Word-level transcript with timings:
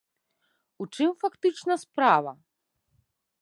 У 0.83 0.87
чым 0.95 1.11
фактычна 1.25 1.73
справа? 1.83 2.33